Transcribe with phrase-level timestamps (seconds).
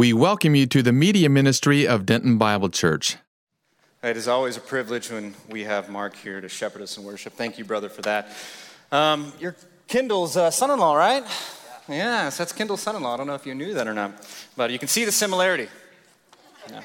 [0.00, 3.18] We welcome you to the media ministry of Denton Bible Church.
[4.02, 7.34] It is always a privilege when we have Mark here to shepherd us in worship.
[7.34, 8.34] Thank you, brother, for that.
[8.90, 9.54] Um, you're
[9.88, 11.22] Kendall's uh, son in law, right?
[11.86, 12.24] Yeah.
[12.24, 13.12] Yes, that's Kendall's son in law.
[13.12, 14.26] I don't know if you knew that or not,
[14.56, 15.68] but you can see the similarity.
[16.70, 16.80] Yeah.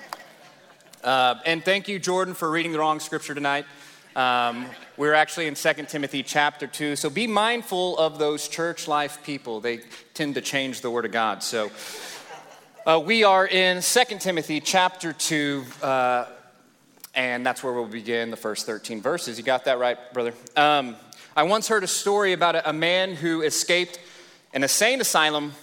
[1.01, 3.65] Uh, and thank you, Jordan, for reading the wrong scripture tonight.
[4.17, 4.65] Um,
[4.97, 9.61] we're actually in 2 Timothy chapter 2, so be mindful of those church life people.
[9.61, 9.79] They
[10.13, 11.43] tend to change the word of God.
[11.43, 11.71] So
[12.85, 16.25] uh, we are in 2 Timothy chapter 2, uh,
[17.15, 19.39] and that's where we'll begin the first 13 verses.
[19.39, 20.35] You got that right, brother?
[20.55, 20.95] Um,
[21.35, 23.99] I once heard a story about a, a man who escaped
[24.53, 25.53] an insane asylum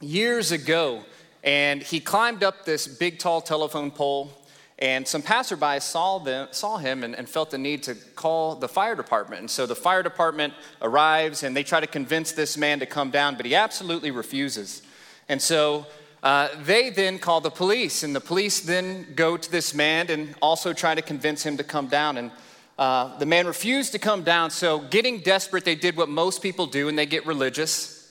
[0.00, 1.04] years ago,
[1.42, 4.32] and he climbed up this big, tall telephone pole.
[4.78, 8.68] And some passersby saw, them, saw him and, and, felt the need to call the
[8.68, 9.40] fire department.
[9.40, 10.52] And so the fire department
[10.82, 14.82] arrives and they try to convince this man to come down, but he absolutely refuses.
[15.28, 15.86] And so
[16.24, 20.34] uh, they then call the police, and the police then go to this man and
[20.40, 22.16] also try to convince him to come down.
[22.16, 22.30] And
[22.78, 26.66] uh, the man refused to come down, so getting desperate, they did what most people
[26.66, 28.10] do, and they get religious,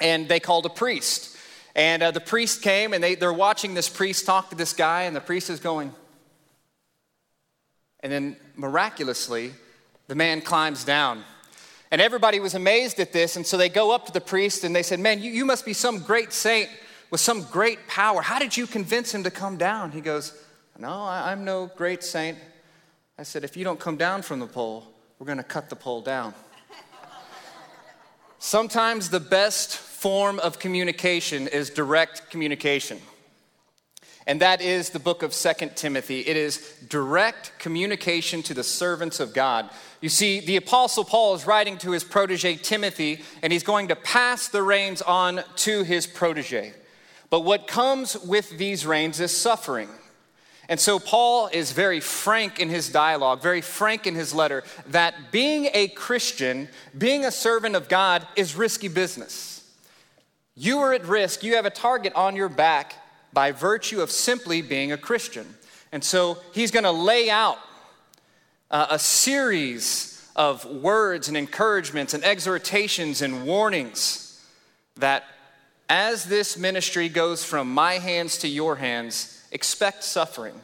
[0.00, 1.36] and they called a priest.
[1.74, 5.02] And uh, the priest came, and they, they're watching this priest talk to this guy,
[5.02, 5.92] and the priest is going.
[7.98, 9.54] And then miraculously,
[10.06, 11.24] the man climbs down.
[11.90, 14.74] And everybody was amazed at this, and so they go up to the priest and
[14.74, 16.70] they said, Man, you, you must be some great saint
[17.10, 18.22] with some great power.
[18.22, 19.90] How did you convince him to come down?
[19.90, 20.32] He goes,
[20.78, 22.38] No, I'm no great saint.
[23.18, 24.86] I said, If you don't come down from the pole,
[25.18, 26.34] we're going to cut the pole down.
[28.38, 32.98] Sometimes the best form of communication is direct communication.
[34.26, 36.20] And that is the book of Second Timothy.
[36.20, 39.68] It is direct communication to the servants of God.
[40.00, 43.96] You see, the Apostle Paul is writing to his protege Timothy, and he's going to
[43.96, 46.74] pass the reins on to his protege.
[47.30, 49.88] But what comes with these reins is suffering.
[50.68, 55.32] And so Paul is very frank in his dialogue, very frank in his letter, that
[55.32, 59.68] being a Christian, being a servant of God, is risky business.
[60.54, 62.94] You are at risk, you have a target on your back
[63.32, 65.54] by virtue of simply being a Christian.
[65.92, 67.58] And so he's going to lay out
[68.70, 74.40] uh, a series of words and encouragements and exhortations and warnings
[74.96, 75.24] that
[75.90, 80.54] as this ministry goes from my hands to your hands, expect suffering.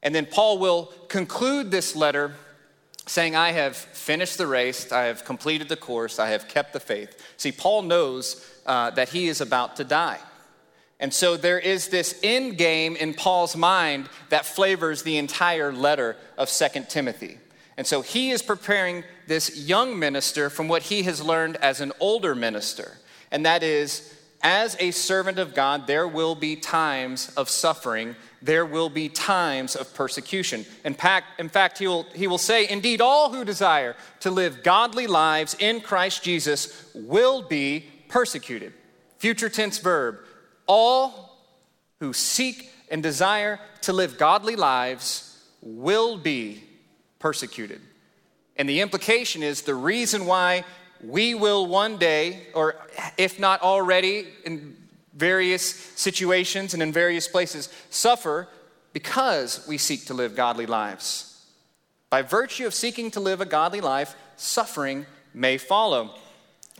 [0.00, 2.34] And then Paul will conclude this letter
[3.06, 6.80] saying, I have finished the race, I have completed the course, I have kept the
[6.80, 7.20] faith.
[7.36, 10.20] See, Paul knows uh, that he is about to die.
[11.00, 16.16] And so there is this end game in Paul's mind that flavors the entire letter
[16.36, 17.38] of Second Timothy.
[17.76, 21.92] And so he is preparing this young minister from what he has learned as an
[21.98, 22.98] older minister.
[23.30, 28.14] And that is as a servant of God, there will be times of suffering.
[28.40, 30.64] There will be times of persecution.
[30.84, 34.62] In fact, in fact he, will, he will say, Indeed, all who desire to live
[34.62, 38.72] godly lives in Christ Jesus will be persecuted.
[39.18, 40.18] Future tense verb.
[40.66, 41.36] All
[41.98, 46.62] who seek and desire to live godly lives will be
[47.18, 47.80] persecuted.
[48.56, 50.64] And the implication is the reason why
[51.02, 52.76] we will one day, or
[53.16, 54.76] if not already, in
[55.14, 58.48] various situations and in various places, suffer
[58.92, 61.46] because we seek to live godly lives.
[62.10, 66.14] By virtue of seeking to live a godly life, suffering may follow.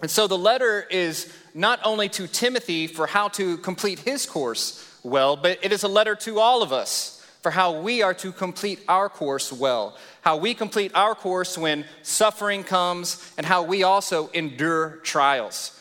[0.00, 4.84] And so the letter is not only to Timothy for how to complete his course
[5.02, 7.17] well, but it is a letter to all of us
[7.48, 11.82] for how we are to complete our course well, how we complete our course when
[12.02, 15.80] suffering comes, and how we also endure trials.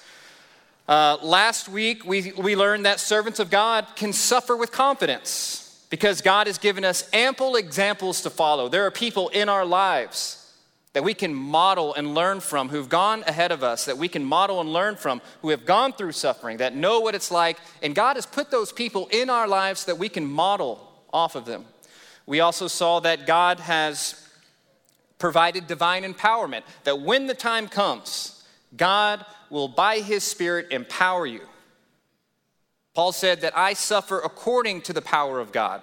[0.88, 6.22] Uh, last week, we, we learned that servants of God can suffer with confidence because
[6.22, 8.70] God has given us ample examples to follow.
[8.70, 10.50] There are people in our lives
[10.94, 14.24] that we can model and learn from who've gone ahead of us, that we can
[14.24, 17.58] model and learn from, who have gone through suffering, that know what it's like.
[17.84, 21.46] And God has put those people in our lives that we can model off of
[21.46, 21.66] them.
[22.26, 24.28] We also saw that God has
[25.20, 28.44] provided divine empowerment, that when the time comes,
[28.76, 31.42] God will, by His Spirit, empower you.
[32.94, 35.82] Paul said that I suffer according to the power of God.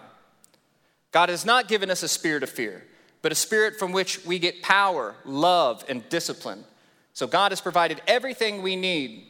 [1.12, 2.85] God has not given us a spirit of fear,
[3.23, 6.65] but a spirit from which we get power, love, and discipline.
[7.12, 9.29] So God has provided everything we need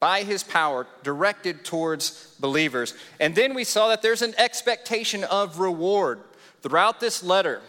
[0.00, 2.94] by his power directed towards believers.
[3.18, 6.20] And then we saw that there's an expectation of reward.
[6.62, 7.62] Throughout this letter,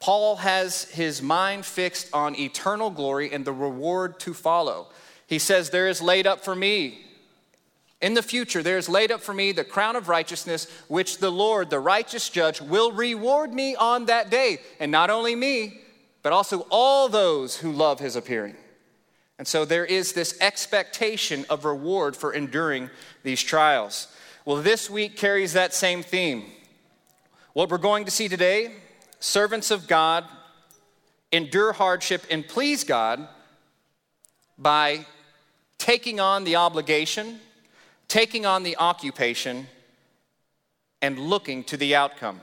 [0.00, 4.88] Paul has his mind fixed on eternal glory and the reward to follow.
[5.26, 7.04] He says, There is laid up for me
[8.00, 11.32] In the future, there is laid up for me the crown of righteousness, which the
[11.32, 14.58] Lord, the righteous judge, will reward me on that day.
[14.78, 15.80] And not only me,
[16.22, 18.54] but also all those who love his appearing.
[19.38, 22.90] And so there is this expectation of reward for enduring
[23.22, 24.08] these trials.
[24.44, 26.44] Well, this week carries that same theme.
[27.52, 28.72] What we're going to see today
[29.20, 30.24] servants of God
[31.32, 33.28] endure hardship and please God
[34.56, 35.06] by
[35.76, 37.38] taking on the obligation,
[38.08, 39.66] taking on the occupation,
[41.00, 42.40] and looking to the outcome.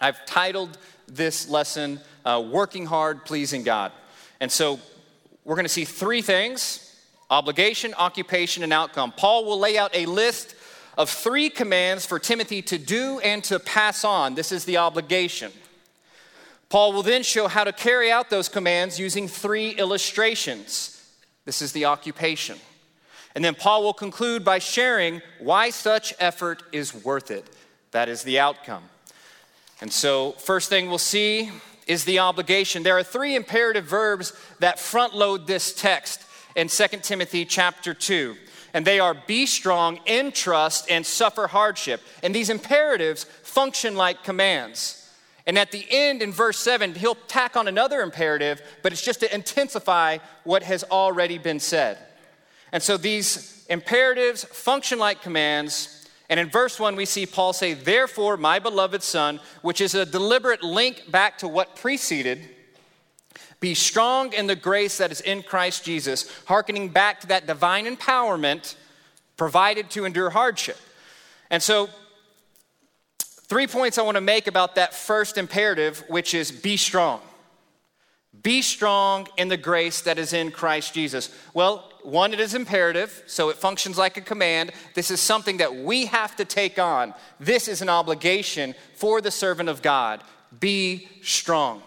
[0.00, 3.92] I've titled this lesson, uh, Working Hard, Pleasing God.
[4.40, 4.80] And so
[5.48, 6.94] we're going to see three things
[7.30, 9.12] obligation, occupation, and outcome.
[9.16, 10.54] Paul will lay out a list
[10.98, 14.34] of three commands for Timothy to do and to pass on.
[14.34, 15.50] This is the obligation.
[16.68, 21.02] Paul will then show how to carry out those commands using three illustrations.
[21.46, 22.58] This is the occupation.
[23.34, 27.48] And then Paul will conclude by sharing why such effort is worth it.
[27.92, 28.84] That is the outcome.
[29.80, 31.50] And so, first thing we'll see
[31.88, 32.82] is the obligation.
[32.82, 36.22] There are three imperative verbs that front load this text
[36.54, 38.36] in 2 Timothy chapter 2.
[38.74, 42.02] And they are be strong, entrust, and suffer hardship.
[42.22, 45.10] And these imperatives function like commands.
[45.46, 49.20] And at the end, in verse 7, he'll tack on another imperative, but it's just
[49.20, 51.96] to intensify what has already been said.
[52.70, 55.97] And so these imperatives function like commands.
[56.28, 60.04] And in verse 1, we see Paul say, Therefore, my beloved son, which is a
[60.04, 62.40] deliberate link back to what preceded,
[63.60, 67.86] be strong in the grace that is in Christ Jesus, hearkening back to that divine
[67.86, 68.76] empowerment
[69.36, 70.76] provided to endure hardship.
[71.50, 71.88] And so
[73.48, 77.22] Three points I want to make about that first imperative, which is be strong.
[78.42, 81.34] Be strong in the grace that is in Christ Jesus.
[81.54, 84.72] Well, one, it is imperative, so it functions like a command.
[84.94, 87.14] This is something that we have to take on.
[87.38, 90.22] This is an obligation for the servant of God.
[90.58, 91.82] Be strong.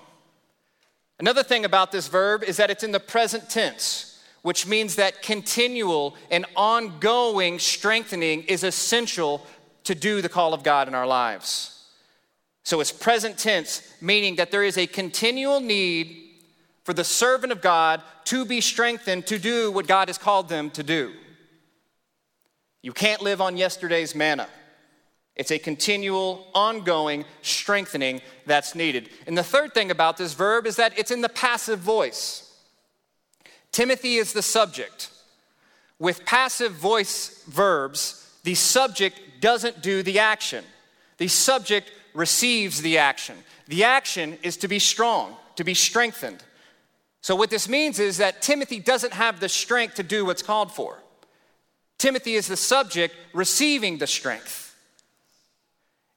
[1.19, 5.21] Another thing about this verb is that it's in the present tense, which means that
[5.21, 9.45] continual and ongoing strengthening is essential
[9.83, 11.85] to do the call of God in our lives.
[12.63, 16.20] So it's present tense, meaning that there is a continual need
[16.83, 20.69] for the servant of God to be strengthened to do what God has called them
[20.71, 21.13] to do.
[22.81, 24.47] You can't live on yesterday's manna.
[25.35, 29.09] It's a continual, ongoing strengthening that's needed.
[29.27, 32.47] And the third thing about this verb is that it's in the passive voice.
[33.71, 35.09] Timothy is the subject.
[35.99, 40.65] With passive voice verbs, the subject doesn't do the action,
[41.17, 43.37] the subject receives the action.
[43.67, 46.43] The action is to be strong, to be strengthened.
[47.21, 50.71] So, what this means is that Timothy doesn't have the strength to do what's called
[50.71, 50.97] for.
[51.99, 54.75] Timothy is the subject receiving the strength.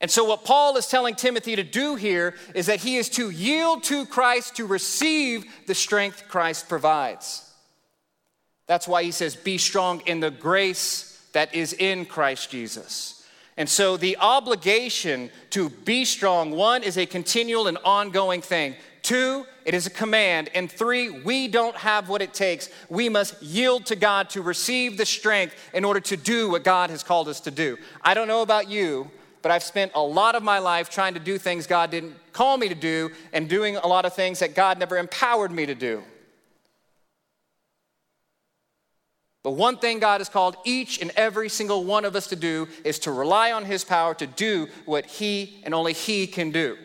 [0.01, 3.31] And so, what Paul is telling Timothy to do here is that he is to
[3.31, 7.51] yield to Christ to receive the strength Christ provides.
[8.67, 13.27] That's why he says, Be strong in the grace that is in Christ Jesus.
[13.57, 18.75] And so the obligation to be strong, one, is a continual and ongoing thing.
[19.05, 20.49] Two, it is a command.
[20.55, 22.71] And three, we don't have what it takes.
[22.89, 26.89] We must yield to God to receive the strength in order to do what God
[26.89, 27.77] has called us to do.
[28.01, 29.11] I don't know about you,
[29.43, 32.57] but I've spent a lot of my life trying to do things God didn't call
[32.57, 35.75] me to do and doing a lot of things that God never empowered me to
[35.75, 36.03] do.
[39.43, 42.69] But one thing God has called each and every single one of us to do
[42.85, 46.79] is to rely on His power to do what He and only He can do.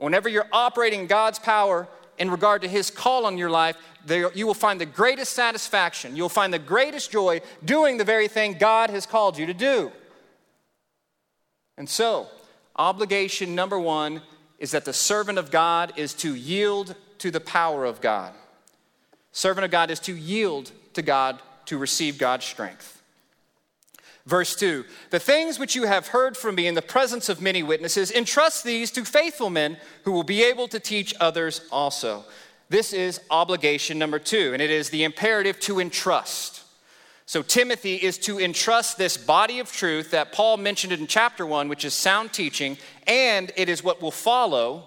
[0.00, 1.86] Whenever you're operating God's power
[2.18, 3.76] in regard to His call on your life,
[4.06, 6.16] there, you will find the greatest satisfaction.
[6.16, 9.92] You'll find the greatest joy doing the very thing God has called you to do.
[11.76, 12.28] And so,
[12.76, 14.22] obligation number one
[14.58, 18.32] is that the servant of God is to yield to the power of God.
[19.32, 22.99] Servant of God is to yield to God to receive God's strength.
[24.30, 27.64] Verse 2 The things which you have heard from me in the presence of many
[27.64, 32.24] witnesses, entrust these to faithful men who will be able to teach others also.
[32.68, 36.62] This is obligation number two, and it is the imperative to entrust.
[37.26, 41.68] So, Timothy is to entrust this body of truth that Paul mentioned in chapter one,
[41.68, 44.84] which is sound teaching, and it is what will follow.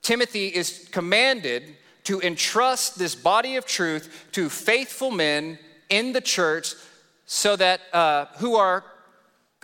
[0.00, 5.58] Timothy is commanded to entrust this body of truth to faithful men
[5.90, 6.74] in the church
[7.26, 8.84] so that uh, who are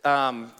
[0.05, 0.53] um,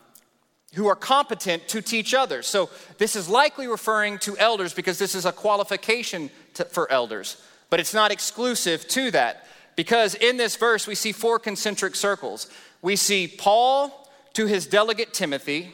[0.75, 5.15] who are competent to teach others so this is likely referring to elders because this
[5.15, 7.41] is a qualification to, for elders
[7.71, 9.47] but it's not exclusive to that
[9.79, 12.51] Because in this verse, we see four concentric circles.
[12.83, 15.73] We see Paul to his delegate Timothy,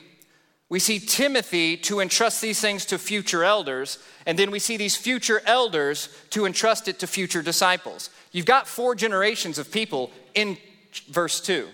[0.68, 4.94] we see Timothy to entrust these things to future elders, and then we see these
[4.94, 8.10] future elders to entrust it to future disciples.
[8.30, 10.58] You've got four generations of people in
[11.02, 11.68] verse 2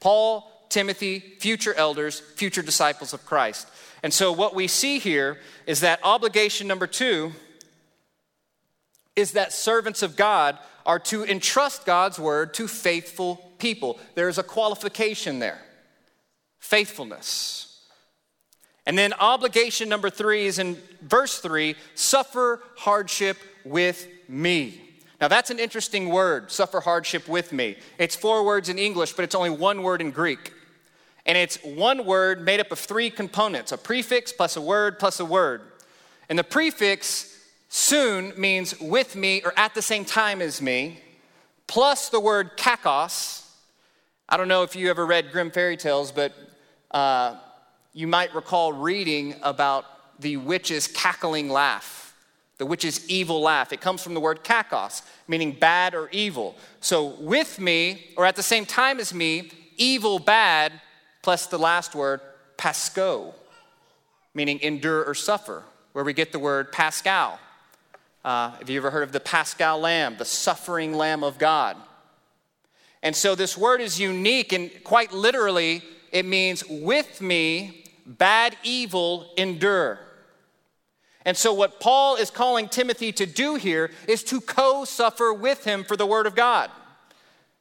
[0.00, 3.68] Paul, Timothy, future elders, future disciples of Christ.
[4.02, 7.32] And so, what we see here is that obligation number two
[9.16, 13.98] is that servants of God are to entrust God's word to faithful people.
[14.14, 15.60] There's a qualification there
[16.58, 17.80] faithfulness.
[18.86, 24.80] And then obligation number three is in verse three suffer hardship with me.
[25.20, 27.76] Now that's an interesting word, suffer hardship with me.
[27.98, 30.52] It's four words in English, but it's only one word in Greek.
[31.24, 35.18] And it's one word made up of three components a prefix plus a word plus
[35.20, 35.62] a word.
[36.28, 37.36] And the prefix
[37.68, 41.00] soon means with me or at the same time as me,
[41.66, 43.44] plus the word kakos.
[44.28, 46.32] I don't know if you ever read Grimm fairy tales, but
[46.90, 47.36] uh,
[47.92, 49.84] you might recall reading about
[50.20, 52.05] the witch's cackling laugh,
[52.58, 53.72] the witch's evil laugh.
[53.72, 56.56] It comes from the word kakos, meaning bad or evil.
[56.80, 60.72] So, with me, or at the same time as me, evil, bad,
[61.22, 62.20] plus the last word,
[62.56, 63.34] pasco,
[64.32, 67.38] meaning endure or suffer, where we get the word paschal.
[68.24, 71.76] Uh, have you ever heard of the paschal Lamb, the suffering Lamb of God?
[73.02, 79.32] And so this word is unique, and quite literally, it means with me bad evil
[79.36, 79.98] endure.
[81.26, 85.64] And so, what Paul is calling Timothy to do here is to co suffer with
[85.64, 86.70] him for the Word of God,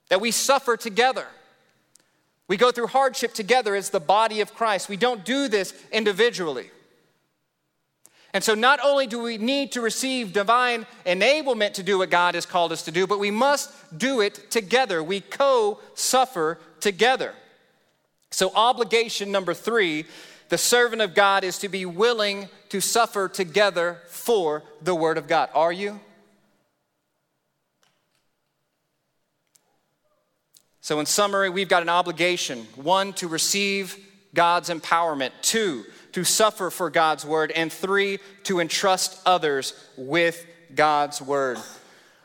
[0.09, 1.25] that we suffer together.
[2.47, 4.87] We go through hardship together as the body of Christ.
[4.87, 6.69] We don't do this individually.
[8.33, 12.35] And so, not only do we need to receive divine enablement to do what God
[12.35, 15.01] has called us to do, but we must do it together.
[15.01, 17.33] We co suffer together.
[18.29, 20.05] So, obligation number three
[20.49, 25.27] the servant of God is to be willing to suffer together for the Word of
[25.27, 25.49] God.
[25.53, 25.99] Are you?
[30.81, 33.97] So, in summary, we've got an obligation one, to receive
[34.35, 41.21] God's empowerment, two, to suffer for God's Word, and three, to entrust others with God's
[41.21, 41.57] Word.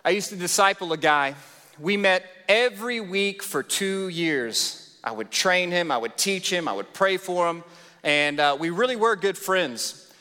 [0.05, 1.37] I used to disciple a guy.
[1.79, 4.95] We met every week for two years.
[5.03, 7.65] I would train him, I would teach him, I would pray for him
[8.03, 10.13] and uh, we really were good friends.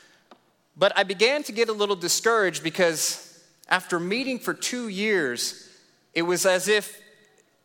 [0.76, 5.70] But I began to get a little discouraged because after meeting for two years,
[6.14, 7.00] it was as if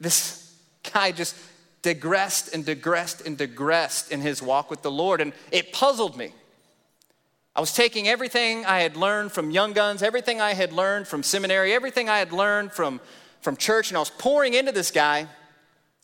[0.01, 0.55] this
[0.93, 1.37] guy just
[1.83, 6.33] digressed and digressed and digressed in his walk with the Lord, and it puzzled me.
[7.57, 11.23] I was taking everything I had learned from Young Guns, everything I had learned from
[11.23, 13.01] seminary, everything I had learned from,
[13.43, 15.29] from church, and I was pouring into this guy,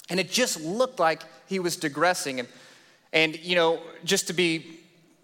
[0.08, 2.38] and it just looked like he was digressing.
[2.38, 2.48] And
[3.12, 4.78] and, you know, just to be,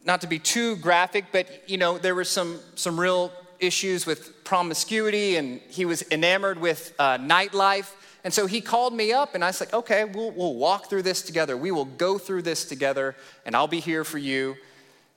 [0.05, 4.45] not to be too graphic, but, you know, there were some, some real issues with
[4.45, 7.93] promiscuity, and he was enamored with uh, nightlife.
[8.25, 11.23] And so he called me up, and I like, okay, we'll, we'll walk through this
[11.23, 11.57] together.
[11.57, 13.15] We will go through this together,
[13.45, 14.57] and I'll be here for you.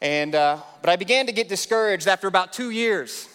[0.01, 3.27] And, uh, but I began to get discouraged after about two years.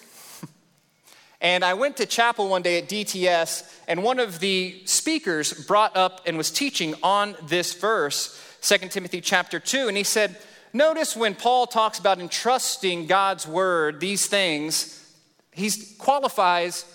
[1.40, 5.96] and I went to chapel one day at DTS, and one of the speakers brought
[5.96, 8.40] up and was teaching on this verse.
[8.64, 10.36] 2 Timothy chapter 2, and he said,
[10.72, 15.06] Notice when Paul talks about entrusting God's word, these things,
[15.52, 16.86] he qualifies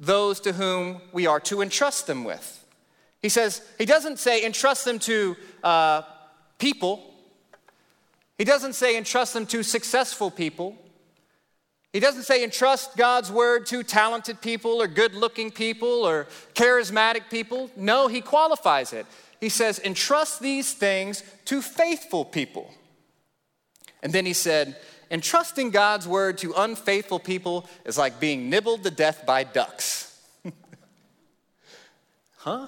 [0.00, 2.64] those to whom we are to entrust them with.
[3.20, 6.02] He says, he doesn't say entrust them to uh,
[6.58, 7.12] people.
[8.38, 10.78] He doesn't say entrust them to successful people.
[11.92, 17.28] He doesn't say entrust God's word to talented people or good looking people or charismatic
[17.28, 17.70] people.
[17.76, 19.04] No, he qualifies it
[19.40, 22.72] he says, entrust these things to faithful people.
[24.02, 24.76] And then he said,
[25.10, 30.20] entrusting God's word to unfaithful people is like being nibbled to death by ducks.
[32.38, 32.66] huh?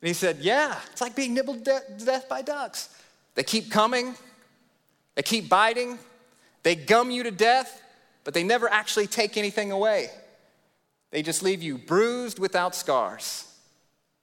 [0.00, 2.88] And he said, yeah, it's like being nibbled to death by ducks.
[3.34, 4.14] They keep coming,
[5.14, 5.98] they keep biting,
[6.62, 7.82] they gum you to death,
[8.24, 10.10] but they never actually take anything away.
[11.10, 13.51] They just leave you bruised without scars.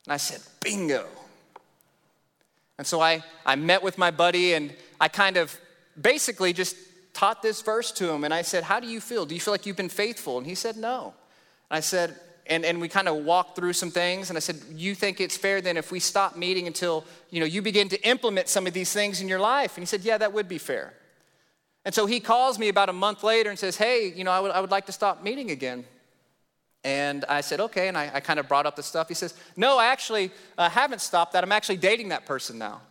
[0.06, 1.08] And I said, bingo.
[2.77, 5.60] And so I, I met with my buddy and I kind of
[6.01, 6.75] basically just
[7.13, 8.24] taught this verse to him.
[8.24, 9.25] And I said, How do you feel?
[9.25, 10.38] Do you feel like you've been faithful?
[10.38, 11.13] And he said, No.
[11.70, 12.15] And I said,
[12.48, 15.38] and, and we kind of walked through some things and i said you think it's
[15.38, 18.74] fair then if we stop meeting until you know you begin to implement some of
[18.74, 20.96] these things in your life and he said yeah that would be fair
[21.86, 24.39] and so he calls me about a month later and says hey you know i
[24.39, 25.86] would, I would like to stop meeting again
[26.83, 27.88] And I said, okay.
[27.88, 29.07] And I, I kind of brought up the stuff.
[29.07, 31.43] He says, no, I actually uh, haven't stopped that.
[31.43, 32.81] I'm actually dating that person now.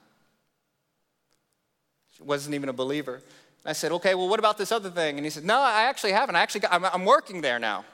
[2.16, 3.22] She wasn't even a believer.
[3.64, 5.16] I said, okay, well, what about this other thing?
[5.16, 6.36] And he said, no, I actually haven't.
[6.36, 7.84] I actually got, I'm, I'm working there now.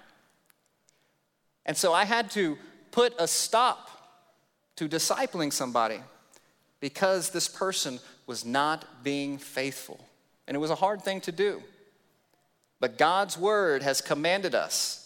[1.66, 2.58] And so I had to
[2.90, 3.90] put a stop
[4.76, 6.00] to discipling somebody
[6.80, 10.04] because this person was not being faithful.
[10.46, 11.62] And it was a hard thing to do.
[12.80, 15.03] But God's word has commanded us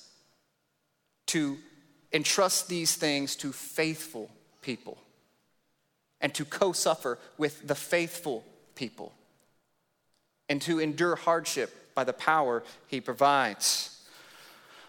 [1.29, 1.59] to
[2.13, 4.31] entrust these things to faithful
[4.63, 4.99] people
[6.21, 8.45] and to co suffer with the faithful
[8.75, 9.13] people
[10.49, 13.95] and to endure hardship by the power he provides.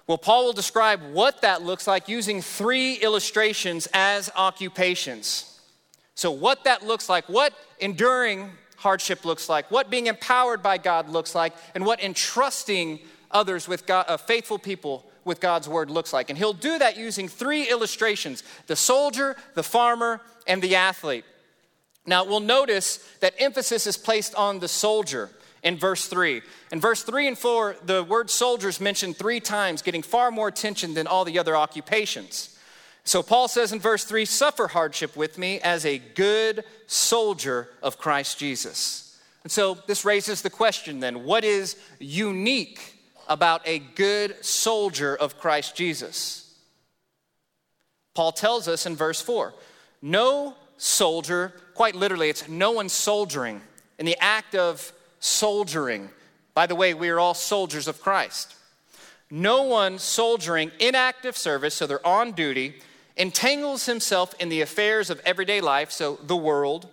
[0.07, 5.59] Well, Paul will describe what that looks like using three illustrations as occupations.
[6.15, 11.09] So, what that looks like, what enduring hardship looks like, what being empowered by God
[11.09, 16.11] looks like, and what entrusting others with God, uh, faithful people with God's word looks
[16.11, 16.29] like.
[16.29, 21.23] And he'll do that using three illustrations the soldier, the farmer, and the athlete.
[22.05, 25.29] Now, we'll notice that emphasis is placed on the soldier
[25.63, 26.41] in verse 3.
[26.71, 30.93] In verse 3 and 4, the word soldiers mentioned three times, getting far more attention
[30.95, 32.57] than all the other occupations.
[33.03, 37.97] So Paul says in verse 3 suffer hardship with me as a good soldier of
[37.97, 39.19] Christ Jesus.
[39.43, 42.98] And so this raises the question then what is unique
[43.29, 46.53] about a good soldier of Christ Jesus?
[48.13, 49.53] Paul tells us in verse 4
[50.01, 53.61] no soldier, quite literally, it's no one soldiering
[53.97, 56.09] in the act of soldiering.
[56.53, 58.55] By the way, we are all soldiers of Christ.
[59.29, 62.75] No one soldiering in active service, so they're on duty,
[63.15, 66.87] entangles himself in the affairs of everyday life, so the world,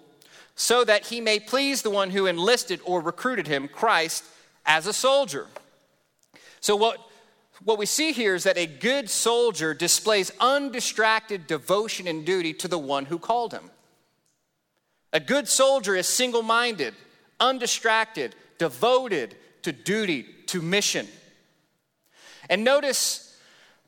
[0.54, 4.24] so that he may please the one who enlisted or recruited him, Christ,
[4.66, 5.46] as a soldier.
[6.66, 6.98] So, what,
[7.62, 12.66] what we see here is that a good soldier displays undistracted devotion and duty to
[12.66, 13.70] the one who called him.
[15.12, 16.92] A good soldier is single minded,
[17.38, 21.06] undistracted, devoted to duty, to mission.
[22.50, 23.38] And notice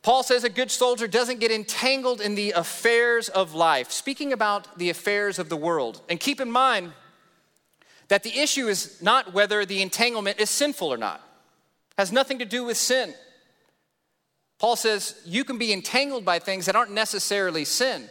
[0.03, 4.79] Paul says a good soldier doesn't get entangled in the affairs of life, speaking about
[4.79, 6.01] the affairs of the world.
[6.09, 6.93] And keep in mind
[8.07, 11.28] that the issue is not whether the entanglement is sinful or not.
[11.99, 13.13] Has nothing to do with sin.
[14.59, 18.09] Paul says you can be entangled by things that aren't necessarily sin.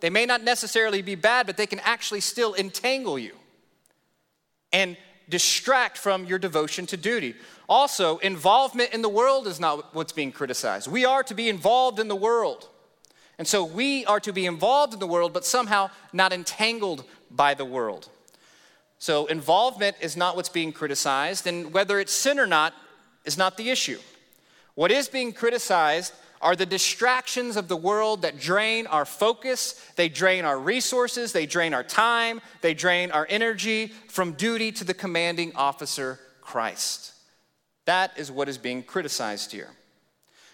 [0.00, 3.34] They may not necessarily be bad, but they can actually still entangle you
[4.72, 4.96] and
[5.28, 7.34] distract from your devotion to duty.
[7.68, 10.90] Also, involvement in the world is not what's being criticized.
[10.90, 12.68] We are to be involved in the world.
[13.38, 17.54] And so we are to be involved in the world, but somehow not entangled by
[17.54, 18.08] the world.
[18.98, 22.74] So involvement is not what's being criticized, and whether it's sin or not
[23.24, 23.98] is not the issue.
[24.74, 30.08] What is being criticized are the distractions of the world that drain our focus, they
[30.08, 34.94] drain our resources, they drain our time, they drain our energy from duty to the
[34.94, 37.12] commanding officer, Christ.
[37.84, 39.68] That is what is being criticized here.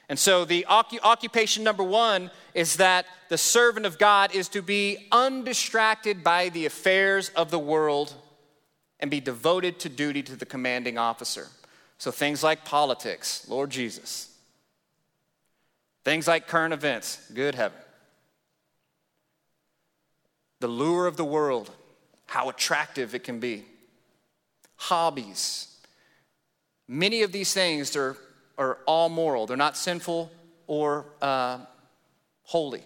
[0.08, 5.08] And so, the occupation number one is that the servant of God is to be
[5.10, 8.14] undistracted by the affairs of the world
[9.00, 11.48] and be devoted to duty to the commanding officer.
[11.98, 14.32] So, things like politics, Lord Jesus.
[16.04, 17.78] Things like current events, good heaven.
[20.60, 21.70] The lure of the world,
[22.26, 23.64] how attractive it can be.
[24.76, 25.76] Hobbies,
[26.88, 28.16] Many of these things are,
[28.58, 30.30] are all moral, they're not sinful
[30.66, 31.58] or uh,
[32.42, 32.82] holy.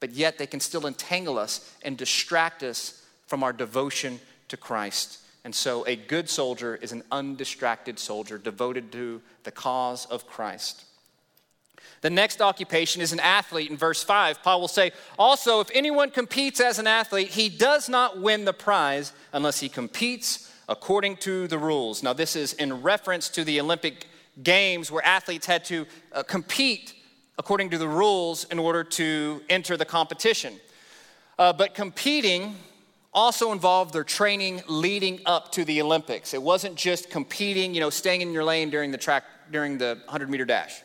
[0.00, 5.18] But yet they can still entangle us and distract us from our devotion to Christ.
[5.44, 10.84] And so a good soldier is an undistracted soldier devoted to the cause of Christ.
[12.00, 14.42] The next occupation is an athlete in verse 5.
[14.42, 18.52] Paul will say, Also, if anyone competes as an athlete, he does not win the
[18.52, 22.02] prize unless he competes according to the rules.
[22.02, 24.06] Now, this is in reference to the Olympic
[24.42, 26.94] Games where athletes had to uh, compete
[27.38, 30.54] according to the rules in order to enter the competition.
[31.38, 32.56] Uh, but competing
[33.14, 36.34] also involved their training leading up to the Olympics.
[36.34, 39.98] It wasn't just competing, you know, staying in your lane during the track, during the
[40.04, 40.82] 100 meter dash.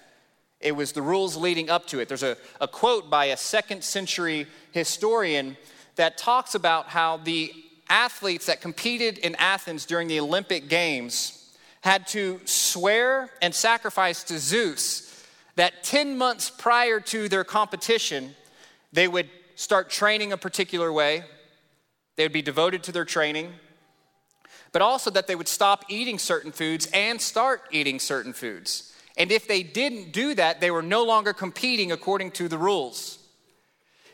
[0.60, 2.08] It was the rules leading up to it.
[2.08, 5.58] There's a, a quote by a second century historian
[5.96, 7.52] that talks about how the
[7.90, 11.36] athletes that competed in Athens during the Olympic Games
[11.82, 18.36] had to swear and sacrifice to Zeus that 10 months prior to their competition,
[18.94, 21.24] they would start training a particular way,
[22.20, 23.54] they would be devoted to their training,
[24.74, 28.94] but also that they would stop eating certain foods and start eating certain foods.
[29.16, 33.20] And if they didn't do that, they were no longer competing according to the rules.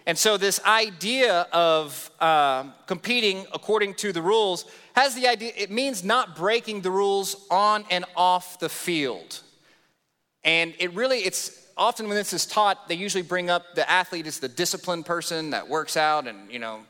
[0.05, 5.71] And so, this idea of uh, competing according to the rules has the idea, it
[5.71, 9.41] means not breaking the rules on and off the field.
[10.43, 14.27] And it really, it's often when this is taught, they usually bring up the athlete
[14.27, 16.81] as the disciplined person that works out and, you know,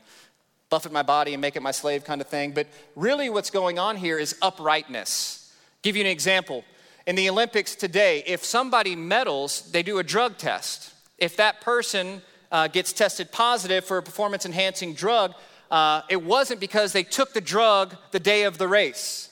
[0.70, 2.52] buffet my body and make it my slave kind of thing.
[2.52, 5.52] But really, what's going on here is uprightness.
[5.82, 6.64] Give you an example.
[7.06, 10.92] In the Olympics today, if somebody medals, they do a drug test.
[11.18, 15.34] If that person uh, gets tested positive for a performance enhancing drug,
[15.70, 19.30] uh, it wasn't because they took the drug the day of the race.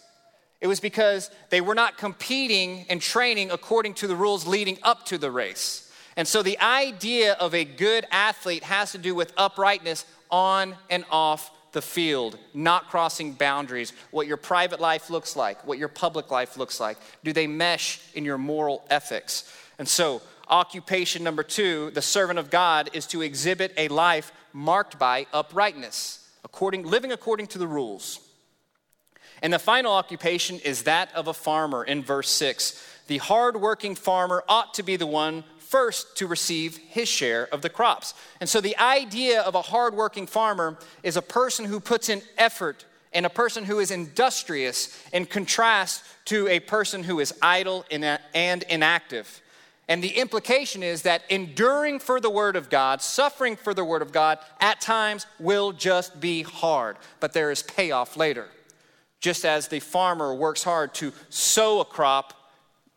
[0.60, 5.04] It was because they were not competing and training according to the rules leading up
[5.06, 5.92] to the race.
[6.16, 11.04] And so the idea of a good athlete has to do with uprightness on and
[11.12, 16.32] off the field, not crossing boundaries, what your private life looks like, what your public
[16.32, 16.98] life looks like.
[17.22, 19.48] Do they mesh in your moral ethics?
[19.78, 24.98] And so occupation number two, the servant of God, is to exhibit a life marked
[24.98, 28.18] by uprightness, according, living according to the rules.
[29.40, 32.82] And the final occupation is that of a farmer in verse 6.
[33.06, 35.44] The hardworking farmer ought to be the one
[35.74, 38.14] first to receive his share of the crops.
[38.38, 42.84] And so the idea of a hardworking farmer is a person who puts in effort
[43.12, 48.62] and a person who is industrious in contrast to a person who is idle and
[48.70, 49.42] inactive.
[49.88, 54.02] And the implication is that enduring for the Word of God, suffering for the Word
[54.02, 58.46] of God, at times will just be hard, but there is payoff later.
[59.18, 62.32] Just as the farmer works hard to sow a crop,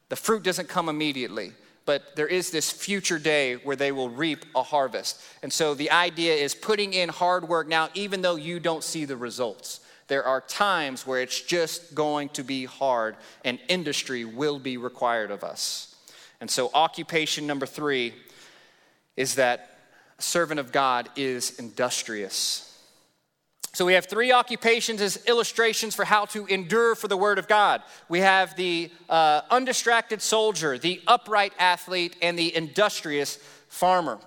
[0.10, 1.54] the fruit doesn't come immediately,
[1.88, 5.22] but there is this future day where they will reap a harvest.
[5.42, 9.06] And so the idea is putting in hard work now, even though you don't see
[9.06, 9.80] the results.
[10.10, 15.32] There are times where it's just going to be hard, and industry will be required
[15.32, 15.96] of us.
[16.42, 18.14] And so, occupation number three
[19.16, 19.78] is that
[20.20, 22.67] a servant of God is industrious.
[23.78, 27.48] So, we have three occupations as illustrations for how to endure for the Word of
[27.48, 27.84] God.
[28.10, 33.38] We have the uh, undistracted soldier, the upright athlete, and the industrious
[33.70, 34.18] farmer.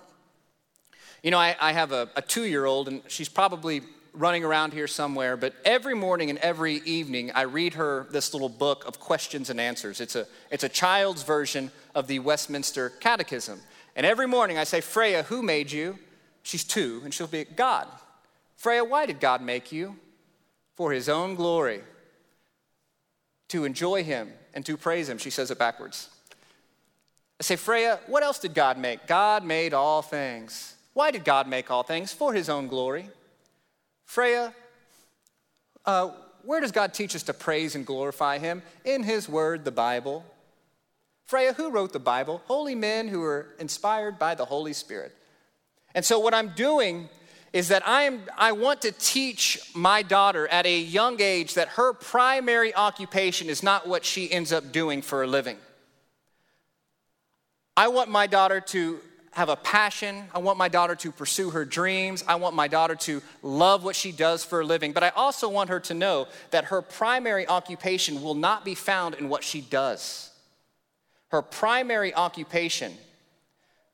[1.21, 3.81] You know, I, I have a, a two year old, and she's probably
[4.13, 8.47] running around here somewhere, but every morning and every evening I read her this little
[8.47, 9.99] book of questions and answers.
[9.99, 13.59] It's a, it's a child's version of the Westminster Catechism.
[13.97, 15.99] And every morning I say, Freya, who made you?
[16.41, 17.89] She's two, and she'll be, God.
[18.61, 19.95] Freya, why did God make you?
[20.75, 21.81] For his own glory,
[23.47, 25.17] to enjoy him and to praise him.
[25.17, 26.09] She says it backwards.
[27.39, 29.07] I say, Freya, what else did God make?
[29.07, 30.75] God made all things.
[30.93, 32.13] Why did God make all things?
[32.13, 33.09] For his own glory.
[34.05, 34.53] Freya,
[35.83, 36.11] uh,
[36.43, 38.61] where does God teach us to praise and glorify Him?
[38.85, 40.23] In His Word, the Bible.
[41.25, 42.43] Freya, who wrote the Bible?
[42.45, 45.15] Holy men who were inspired by the Holy Spirit.
[45.95, 47.09] And so, what I'm doing
[47.53, 51.67] is that I, am, I want to teach my daughter at a young age that
[51.69, 55.57] her primary occupation is not what she ends up doing for a living.
[57.75, 58.99] I want my daughter to
[59.31, 60.25] have a passion.
[60.33, 62.23] I want my daughter to pursue her dreams.
[62.27, 64.91] I want my daughter to love what she does for a living.
[64.91, 69.15] But I also want her to know that her primary occupation will not be found
[69.15, 70.31] in what she does.
[71.29, 72.93] Her primary occupation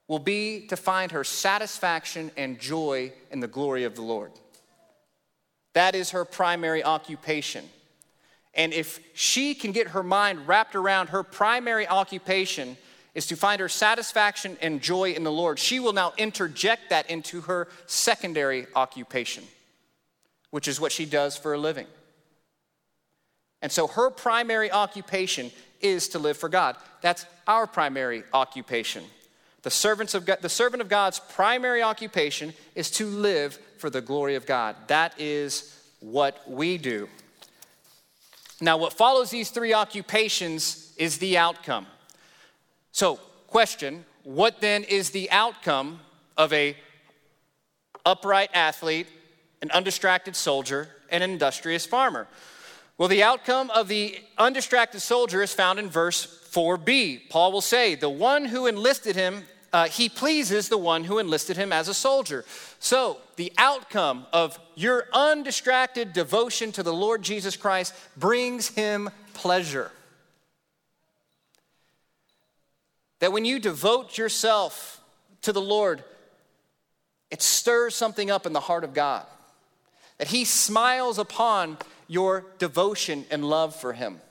[0.08, 4.32] will be to find her satisfaction and joy in the glory of the Lord.
[5.74, 7.66] That is her primary occupation.
[8.54, 12.78] And if she can get her mind wrapped around her primary occupation,
[13.18, 17.10] is to find her satisfaction and joy in the Lord, she will now interject that
[17.10, 19.44] into her secondary occupation,
[20.52, 21.88] which is what she does for a living.
[23.64, 26.76] And so her primary occupation is to live for God.
[27.02, 29.04] That's our primary occupation.
[29.68, 34.00] The, servants of God, the servant of God's primary occupation is to live for the
[34.00, 34.78] glory of God.
[34.88, 37.10] That is what we do.
[38.62, 41.86] Now, what follows these three occupations is the outcome.
[42.94, 46.00] So, question what then is the outcome
[46.38, 46.78] of a
[48.06, 49.08] upright athlete,
[49.62, 52.30] an undistracted soldier, and an industrious farmer?
[52.98, 57.30] Well, the outcome of the undistracted soldier is found in verse 4b.
[57.30, 61.58] Paul will say, The one who enlisted him, uh, he pleases the one who enlisted
[61.58, 62.46] him as a soldier.
[62.80, 69.92] So, the outcome of your undistracted devotion to the Lord Jesus Christ brings him pleasure.
[73.20, 75.02] That when you devote yourself
[75.42, 76.04] to the Lord,
[77.30, 79.26] it stirs something up in the heart of God.
[80.18, 81.78] That He smiles upon
[82.08, 84.22] your devotion and love for Him.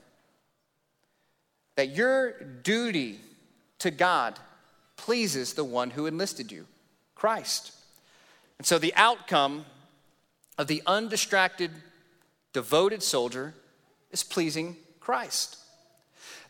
[1.77, 3.21] that your duty
[3.79, 4.39] to God
[4.97, 6.67] pleases the one who enlisted you,
[7.15, 7.73] Christ.
[8.59, 9.67] And so the outcome
[10.59, 11.71] of the undistracted,
[12.53, 13.55] devoted soldier
[14.11, 15.59] is pleasing Christ.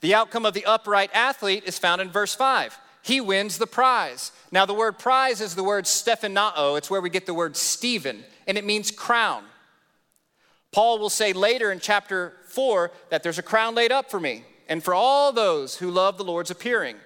[0.01, 2.79] The outcome of the upright athlete is found in verse 5.
[3.03, 4.33] He wins the prize.
[4.51, 6.77] Now, the word prize is the word stephanao.
[6.77, 9.45] It's where we get the word Stephen, and it means crown.
[10.73, 14.45] Paul will say later in chapter 4 that there's a crown laid up for me
[14.69, 16.97] and for all those who love the Lord's appearing.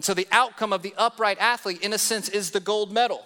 [0.00, 3.22] And so the outcome of the upright athlete, in a sense, is the gold medal.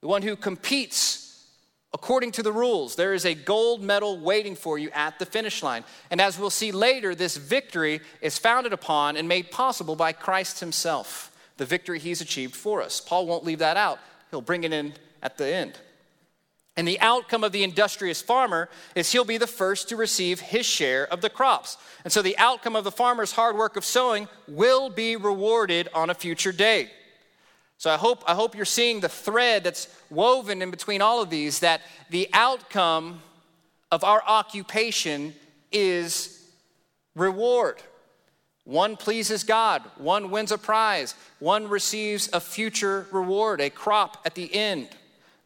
[0.00, 1.48] The one who competes
[1.92, 2.94] according to the rules.
[2.94, 5.82] There is a gold medal waiting for you at the finish line.
[6.12, 10.60] And as we'll see later, this victory is founded upon and made possible by Christ
[10.60, 13.00] Himself, the victory He's achieved for us.
[13.00, 13.98] Paul won't leave that out,
[14.30, 15.76] he'll bring it in at the end.
[16.76, 20.66] And the outcome of the industrious farmer is he'll be the first to receive his
[20.66, 21.78] share of the crops.
[22.04, 26.10] And so the outcome of the farmer's hard work of sowing will be rewarded on
[26.10, 26.90] a future day.
[27.78, 31.30] So I hope, I hope you're seeing the thread that's woven in between all of
[31.30, 33.22] these that the outcome
[33.90, 35.34] of our occupation
[35.72, 36.46] is
[37.14, 37.82] reward.
[38.64, 44.34] One pleases God, one wins a prize, one receives a future reward, a crop at
[44.34, 44.88] the end.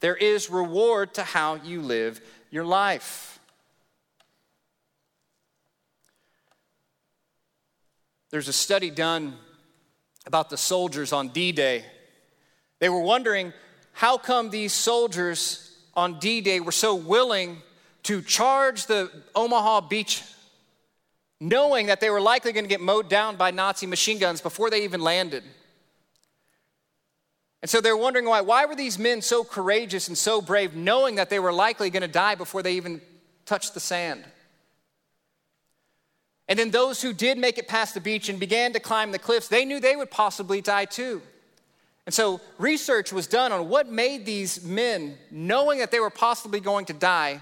[0.00, 3.38] There is reward to how you live your life.
[8.30, 9.34] There's a study done
[10.26, 11.84] about the soldiers on D Day.
[12.78, 13.52] They were wondering
[13.92, 17.58] how come these soldiers on D Day were so willing
[18.04, 20.22] to charge the Omaha beach,
[21.40, 24.70] knowing that they were likely going to get mowed down by Nazi machine guns before
[24.70, 25.42] they even landed.
[27.62, 28.40] And so they're wondering why.
[28.40, 32.02] Why were these men so courageous and so brave, knowing that they were likely going
[32.02, 33.02] to die before they even
[33.44, 34.24] touched the sand?
[36.48, 39.18] And then those who did make it past the beach and began to climb the
[39.18, 41.22] cliffs, they knew they would possibly die too.
[42.06, 46.58] And so research was done on what made these men, knowing that they were possibly
[46.58, 47.40] going to die,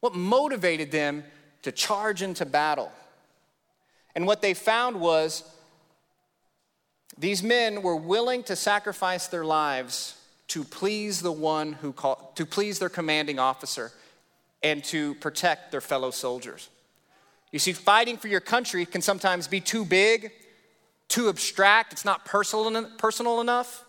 [0.00, 1.24] what motivated them
[1.62, 2.90] to charge into battle.
[4.14, 5.42] And what they found was
[7.18, 10.16] these men were willing to sacrifice their lives
[10.48, 13.92] to please the one who called, to please their commanding officer
[14.62, 16.68] and to protect their fellow soldiers.
[17.52, 20.32] You see, fighting for your country can sometimes be too big,
[21.08, 23.84] too abstract, it's not personal, personal enough.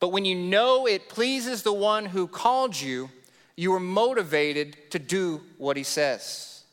[0.00, 3.10] But when you know it pleases the one who called you,
[3.56, 6.64] you are motivated to do what he says.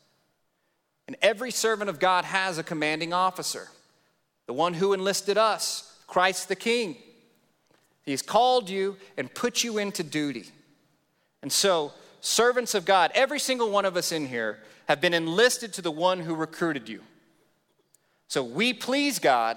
[1.06, 3.68] And every servant of God has a commanding officer
[4.52, 6.98] the one who enlisted us, Christ the King.
[8.04, 10.44] He's called you and put you into duty.
[11.40, 15.72] And so, servants of God, every single one of us in here have been enlisted
[15.72, 17.00] to the one who recruited you.
[18.28, 19.56] So we please God.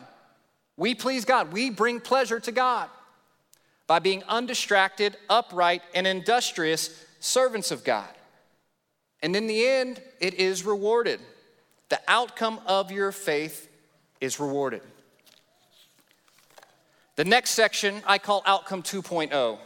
[0.78, 1.52] We please God.
[1.52, 2.90] We bring pleasure to God
[3.88, 8.08] by being undistracted, upright, and industrious servants of God.
[9.22, 11.20] And in the end, it is rewarded.
[11.90, 13.70] The outcome of your faith
[14.22, 14.82] is rewarded.
[17.16, 19.58] The next section I call Outcome 2.0.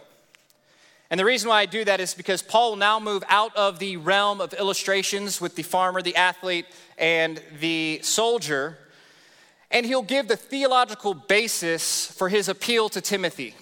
[1.09, 3.79] And the reason why I do that is because Paul will now move out of
[3.79, 6.67] the realm of illustrations with the farmer, the athlete,
[6.99, 8.77] and the soldier,
[9.71, 13.55] and he'll give the theological basis for his appeal to Timothy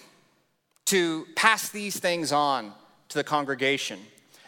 [0.86, 2.72] to pass these things on
[3.08, 3.98] to the congregation.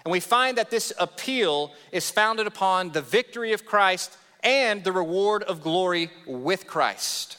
[0.05, 4.93] And we find that this appeal is founded upon the victory of Christ and the
[4.93, 7.39] reward of glory with Christ.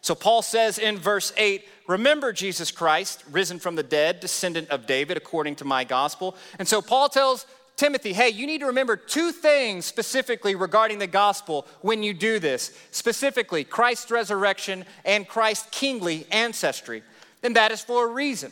[0.00, 4.86] So Paul says in verse 8, Remember Jesus Christ, risen from the dead, descendant of
[4.86, 6.36] David, according to my gospel.
[6.58, 11.06] And so Paul tells Timothy, hey, you need to remember two things specifically regarding the
[11.06, 12.76] gospel when you do this.
[12.90, 17.02] Specifically, Christ's resurrection and Christ's kingly ancestry.
[17.42, 18.50] And that is for a reason.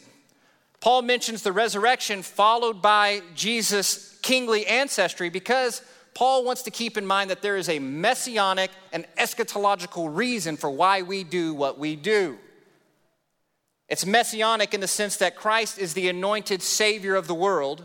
[0.81, 5.83] Paul mentions the resurrection followed by Jesus' kingly ancestry because
[6.17, 10.71] Paul wants to keep in mind that there is a messianic and eschatological reason for
[10.71, 12.39] why we do what we do.
[13.91, 17.85] It's messianic in the sense that Christ is the anointed Savior of the world.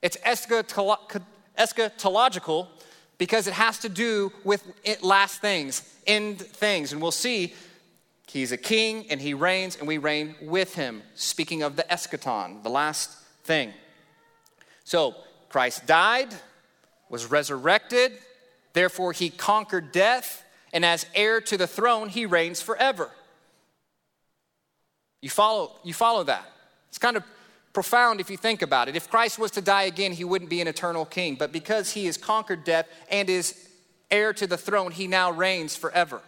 [0.00, 2.68] It's eschatological
[3.18, 4.62] because it has to do with
[5.02, 6.92] last things, end things.
[6.92, 7.52] And we'll see
[8.28, 11.02] he's a king and he reigns and we reign with him.
[11.16, 13.10] Speaking of the eschaton, the last
[13.42, 13.72] thing.
[14.84, 15.16] So
[15.48, 16.32] Christ died
[17.08, 18.12] was resurrected,
[18.72, 23.10] therefore, he conquered death, and as heir to the throne, he reigns forever.
[25.20, 26.44] You follow, you follow that.
[26.88, 27.24] It's kind of
[27.72, 28.96] profound if you think about it.
[28.96, 31.34] If Christ was to die again, he wouldn't be an eternal king.
[31.34, 33.68] But because he has conquered death and is
[34.10, 36.20] heir to the throne, he now reigns forever.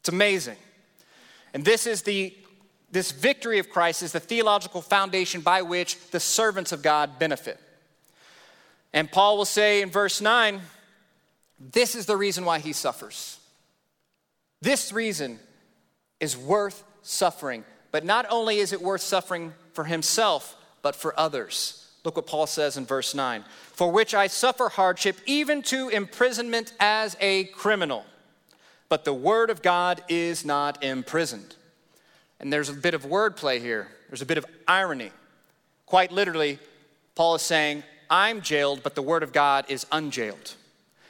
[0.00, 0.56] It's amazing.
[1.54, 2.34] And this is the
[2.90, 7.60] this victory of Christ is the theological foundation by which the servants of God benefit.
[8.96, 10.58] And Paul will say in verse 9,
[11.60, 13.38] this is the reason why he suffers.
[14.62, 15.38] This reason
[16.18, 17.62] is worth suffering.
[17.92, 21.86] But not only is it worth suffering for himself, but for others.
[22.04, 26.72] Look what Paul says in verse 9 For which I suffer hardship, even to imprisonment
[26.80, 28.06] as a criminal.
[28.88, 31.54] But the word of God is not imprisoned.
[32.40, 35.12] And there's a bit of wordplay here, there's a bit of irony.
[35.84, 36.58] Quite literally,
[37.14, 40.54] Paul is saying, I'm jailed, but the word of God is unjailed.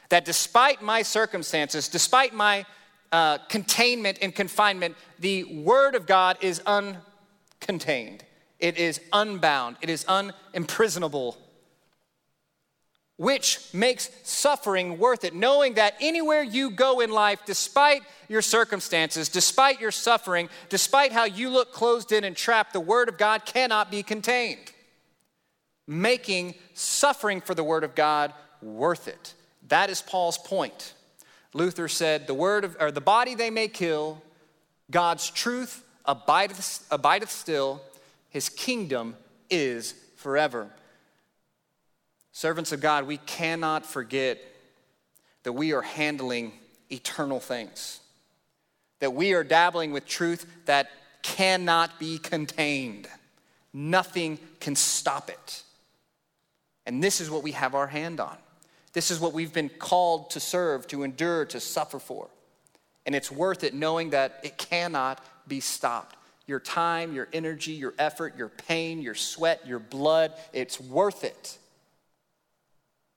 [0.08, 2.64] That despite my circumstances, despite my
[3.12, 8.20] uh, containment and confinement, the word of God is uncontained.
[8.58, 9.76] It is unbound.
[9.80, 11.36] It is unimprisonable.
[13.16, 19.28] Which makes suffering worth it, knowing that anywhere you go in life, despite your circumstances,
[19.28, 23.46] despite your suffering, despite how you look closed in and trapped, the Word of God
[23.46, 24.72] cannot be contained.
[25.86, 29.34] Making suffering for the Word of God worth it.
[29.68, 30.94] That is Paul's point.
[31.54, 34.22] Luther said, The word of, or the body they may kill,
[34.90, 37.80] God's truth abideth, abideth still,
[38.28, 39.16] his kingdom
[39.50, 40.68] is forever.
[42.32, 44.38] Servants of God, we cannot forget
[45.44, 46.52] that we are handling
[46.90, 48.00] eternal things,
[49.00, 50.90] that we are dabbling with truth that
[51.22, 53.08] cannot be contained.
[53.72, 55.62] Nothing can stop it.
[56.86, 58.36] And this is what we have our hand on.
[58.92, 62.28] This is what we've been called to serve, to endure, to suffer for.
[63.04, 66.16] And it's worth it knowing that it cannot be stopped.
[66.46, 71.58] Your time, your energy, your effort, your pain, your sweat, your blood, it's worth it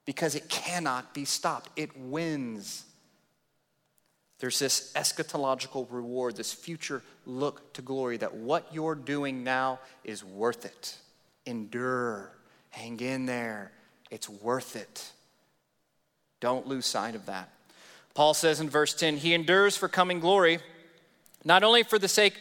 [0.06, 1.70] because it cannot be stopped.
[1.76, 2.84] It wins.
[4.40, 10.24] There's this eschatological reward, this future look to glory that what you're doing now is
[10.24, 10.98] worth it.
[11.46, 12.32] Endure,
[12.70, 13.72] hang in there,
[14.12, 15.12] it's worth it.
[16.40, 17.50] Don't lose sight of that.
[18.14, 20.60] Paul says in verse 10, he endures for coming glory,
[21.44, 22.34] not only for the sake,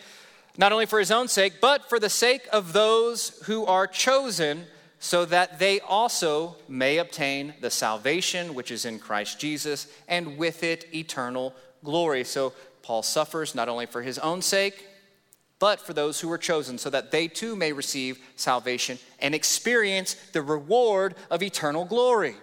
[0.57, 4.65] not only for his own sake, but for the sake of those who are chosen,
[4.99, 10.65] so that they also may obtain the salvation which is in Christ Jesus, and with
[10.65, 12.25] it eternal glory.
[12.25, 14.88] So Paul suffers not only for his own sake,
[15.59, 20.15] but for those who are chosen, so that they too may receive salvation and experience
[20.33, 22.37] the reward of eternal glory.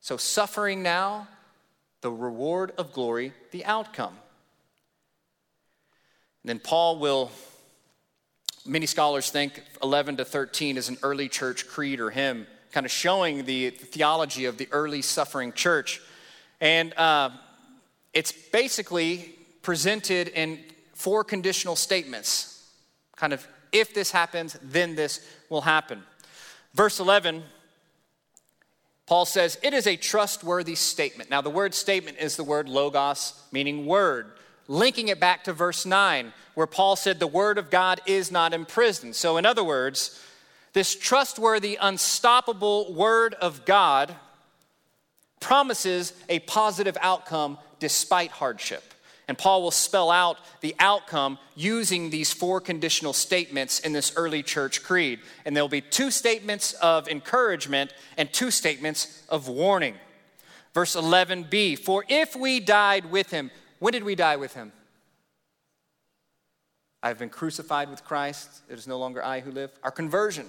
[0.00, 1.28] So, suffering now,
[2.00, 4.14] the reward of glory, the outcome.
[6.42, 7.30] And then Paul will,
[8.64, 12.92] many scholars think 11 to 13 is an early church creed or hymn, kind of
[12.92, 16.00] showing the theology of the early suffering church.
[16.60, 17.30] And uh,
[18.14, 20.60] it's basically presented in
[20.98, 22.68] four conditional statements
[23.14, 26.02] kind of, if this happens, then this will happen.
[26.74, 27.44] Verse 11
[29.06, 31.30] Paul says it is a trustworthy statement.
[31.30, 34.32] Now, the word statement is the word logos, meaning word,
[34.66, 38.52] linking it back to verse 9, where Paul said the word of God is not
[38.52, 39.16] imprisoned.
[39.16, 40.22] So, in other words,
[40.74, 44.14] this trustworthy, unstoppable word of God
[45.40, 48.92] promises a positive outcome despite hardship.
[49.28, 54.42] And Paul will spell out the outcome using these four conditional statements in this early
[54.42, 55.20] church creed.
[55.44, 59.94] And there'll be two statements of encouragement and two statements of warning.
[60.72, 64.72] Verse 11b For if we died with him, when did we die with him?
[67.02, 68.62] I've been crucified with Christ.
[68.68, 69.70] It is no longer I who live.
[69.84, 70.46] Our conversion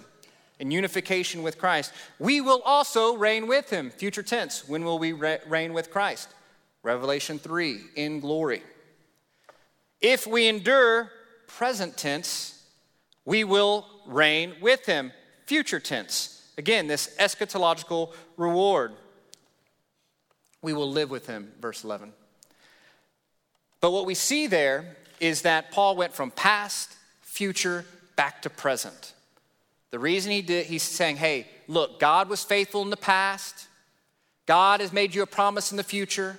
[0.59, 1.93] in unification with Christ.
[2.17, 3.89] We will also reign with him.
[3.89, 4.67] Future tense.
[4.67, 6.29] When will we reign with Christ?
[6.83, 8.61] Revelation 3, in glory.
[10.01, 11.11] If we endure,
[11.47, 12.63] present tense,
[13.25, 15.11] we will reign with him,
[15.45, 16.35] future tense.
[16.57, 18.93] Again, this eschatological reward.
[20.61, 22.13] We will live with him, verse 11.
[23.81, 27.85] But what we see there is that Paul went from past, future,
[28.15, 29.13] back to present.
[29.91, 33.67] The reason he did, he's saying, hey, look, God was faithful in the past.
[34.45, 36.37] God has made you a promise in the future.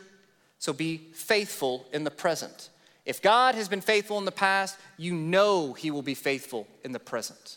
[0.60, 2.68] So be faithful in the present.
[3.06, 6.92] If God has been faithful in the past, you know he will be faithful in
[6.92, 7.56] the present.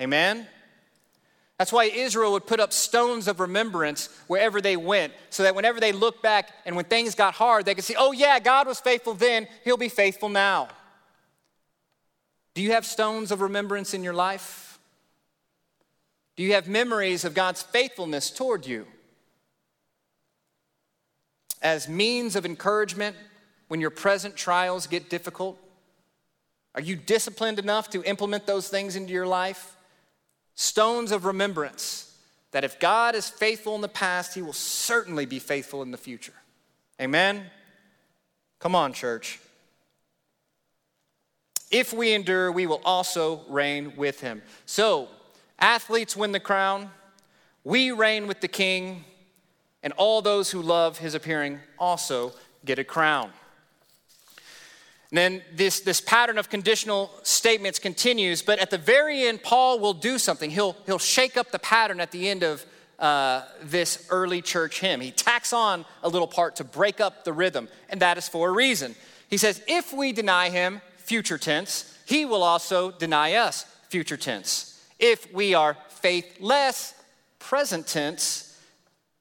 [0.00, 0.46] Amen?
[1.58, 5.80] That's why Israel would put up stones of remembrance wherever they went, so that whenever
[5.80, 8.78] they look back and when things got hard, they could see, oh, yeah, God was
[8.78, 10.68] faithful then, he'll be faithful now.
[12.52, 14.78] Do you have stones of remembrance in your life?
[16.36, 18.86] Do you have memories of God's faithfulness toward you?
[21.64, 23.16] As means of encouragement
[23.68, 25.58] when your present trials get difficult?
[26.74, 29.74] Are you disciplined enough to implement those things into your life?
[30.54, 32.16] Stones of remembrance
[32.50, 35.96] that if God is faithful in the past, he will certainly be faithful in the
[35.96, 36.34] future.
[37.00, 37.46] Amen?
[38.60, 39.40] Come on, church.
[41.70, 44.42] If we endure, we will also reign with him.
[44.66, 45.08] So,
[45.58, 46.90] athletes win the crown,
[47.64, 49.04] we reign with the king,
[49.84, 52.32] and all those who love his appearing also
[52.64, 53.30] get a crown.
[55.10, 59.78] And then this, this pattern of conditional statements continues, but at the very end, Paul
[59.78, 60.50] will do something.
[60.50, 62.64] He'll, he'll shake up the pattern at the end of
[62.98, 65.00] uh, this early church hymn.
[65.00, 68.48] He tacks on a little part to break up the rhythm, and that is for
[68.48, 68.96] a reason.
[69.28, 74.82] He says, If we deny him, future tense, he will also deny us, future tense.
[74.98, 76.94] If we are faithless,
[77.38, 78.43] present tense,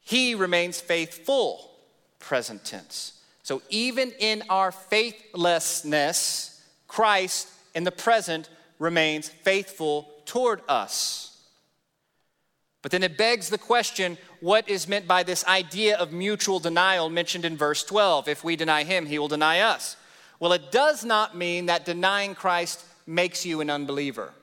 [0.03, 1.71] he remains faithful,
[2.19, 3.13] present tense.
[3.43, 8.49] So even in our faithlessness, Christ in the present
[8.79, 11.29] remains faithful toward us.
[12.81, 17.09] But then it begs the question what is meant by this idea of mutual denial
[17.09, 18.27] mentioned in verse 12?
[18.27, 19.95] If we deny him, he will deny us.
[20.39, 24.33] Well, it does not mean that denying Christ makes you an unbeliever.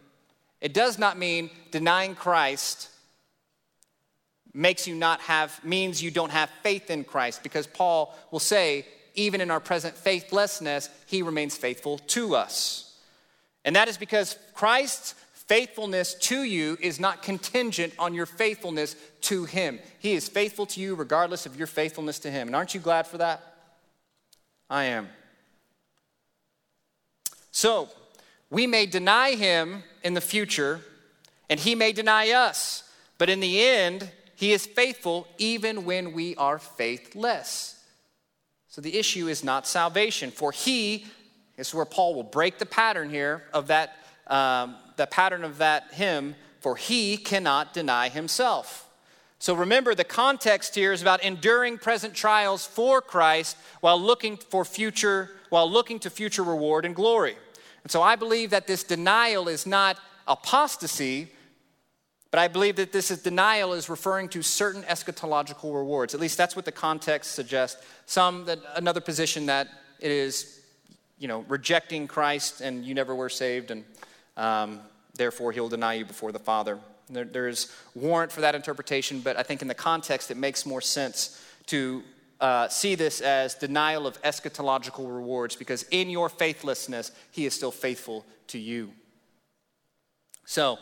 [0.60, 2.89] It does not mean denying Christ
[4.52, 8.86] makes you not have, means you don't have faith in Christ, because Paul will say,
[9.14, 12.96] even in our present faithlessness, he remains faithful to us.
[13.64, 19.44] And that is because Christ's faithfulness to you is not contingent on your faithfulness to
[19.44, 19.80] him.
[19.98, 22.46] He is faithful to you regardless of your faithfulness to him.
[22.46, 23.42] And aren't you glad for that?
[24.68, 25.08] I am.
[27.50, 27.88] So,
[28.48, 30.80] we may deny him in the future,
[31.48, 32.84] and he may deny us,
[33.18, 34.10] but in the end,
[34.40, 37.78] he is faithful even when we are faithless.
[38.68, 41.04] So the issue is not salvation, for he,
[41.58, 45.58] this is where Paul will break the pattern here of that, um, the pattern of
[45.58, 48.88] that hymn, for he cannot deny himself.
[49.40, 54.64] So remember, the context here is about enduring present trials for Christ while looking for
[54.64, 57.36] future, while looking to future reward and glory.
[57.82, 61.30] And so I believe that this denial is not apostasy,
[62.30, 66.14] but I believe that this is denial is referring to certain eschatological rewards.
[66.14, 67.84] At least that's what the context suggests.
[68.06, 69.68] Some that another position that
[69.98, 70.60] it is,
[71.18, 73.84] you know, rejecting Christ and you never were saved, and
[74.36, 74.80] um,
[75.14, 76.78] therefore he'll deny you before the Father.
[77.08, 80.64] There, there is warrant for that interpretation, but I think in the context it makes
[80.64, 82.04] more sense to
[82.40, 87.72] uh, see this as denial of eschatological rewards because in your faithlessness, he is still
[87.72, 88.92] faithful to you.
[90.46, 90.78] So,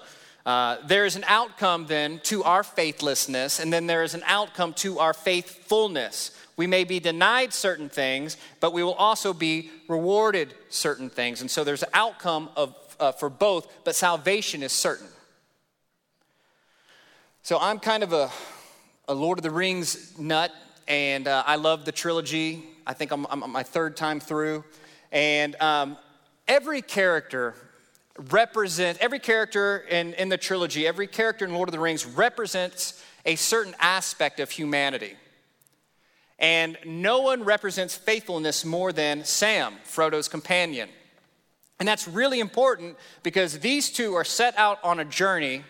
[0.49, 4.73] uh, there is an outcome then to our faithlessness, and then there is an outcome
[4.73, 6.31] to our faithfulness.
[6.57, 11.43] We may be denied certain things, but we will also be rewarded certain things.
[11.43, 15.09] And so there's an outcome of, uh, for both, but salvation is certain.
[17.43, 18.31] So I'm kind of a,
[19.07, 20.51] a Lord of the Rings nut,
[20.87, 22.65] and uh, I love the trilogy.
[22.87, 24.65] I think I'm, I'm my third time through.
[25.13, 25.99] And um,
[26.49, 27.55] every character
[28.19, 33.03] represents, every character in, in the trilogy, every character in Lord of the Rings represents
[33.25, 35.15] a certain aspect of humanity.
[36.39, 40.89] And no one represents faithfulness more than Sam, Frodo's companion.
[41.79, 45.65] And that's really important because these two are set out on a journey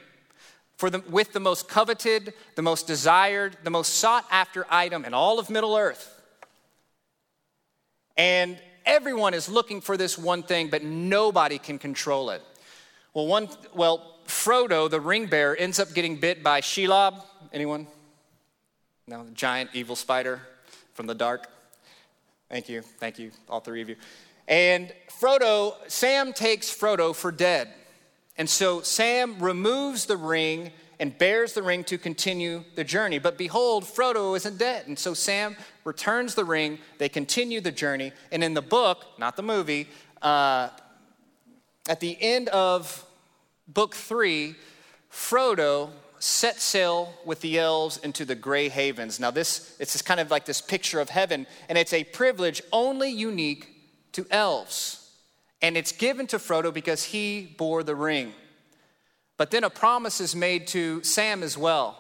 [0.76, 5.12] for the, with the most coveted, the most desired, the most sought after item in
[5.12, 6.14] all of Middle Earth.
[8.16, 8.58] And
[8.88, 12.42] everyone is looking for this one thing, but nobody can control it.
[13.14, 17.22] Well, one, well, Frodo, the ring bearer, ends up getting bit by Shelob.
[17.52, 17.86] Anyone?
[19.06, 20.40] No, the giant evil spider
[20.94, 21.46] from the dark.
[22.48, 23.96] Thank you, thank you, all three of you.
[24.48, 27.68] And Frodo, Sam takes Frodo for dead.
[28.38, 30.70] And so Sam removes the ring
[31.00, 33.18] and bears the ring to continue the journey.
[33.18, 34.86] But behold, Frodo isn't dead.
[34.86, 36.78] And so Sam returns the ring.
[36.98, 38.12] They continue the journey.
[38.32, 39.88] And in the book, not the movie,
[40.22, 40.70] uh,
[41.88, 43.04] at the end of
[43.66, 44.56] book three,
[45.10, 49.20] Frodo set sail with the elves into the Grey Havens.
[49.20, 53.10] Now, this it's kind of like this picture of heaven, and it's a privilege only
[53.10, 53.68] unique
[54.12, 55.10] to elves.
[55.62, 58.32] And it's given to Frodo because he bore the ring.
[59.38, 61.96] But then a promise is made to Sam as well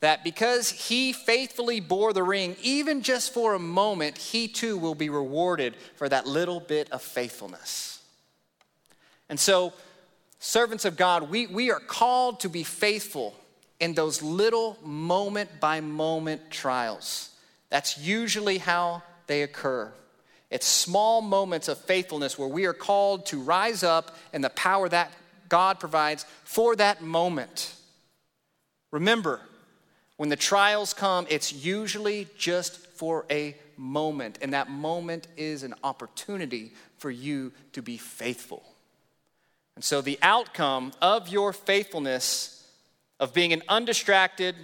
[0.00, 4.94] that because he faithfully bore the ring, even just for a moment, he too will
[4.94, 8.02] be rewarded for that little bit of faithfulness.
[9.28, 9.72] And so,
[10.38, 13.34] servants of God, we, we are called to be faithful
[13.80, 17.30] in those little moment by moment trials.
[17.70, 19.92] That's usually how they occur.
[20.50, 24.88] It's small moments of faithfulness where we are called to rise up in the power
[24.88, 25.10] that
[25.48, 27.74] God provides for that moment.
[28.90, 29.40] Remember,
[30.16, 35.74] when the trials come, it's usually just for a moment, and that moment is an
[35.84, 38.62] opportunity for you to be faithful.
[39.74, 42.66] And so, the outcome of your faithfulness,
[43.20, 44.54] of being an undistracted,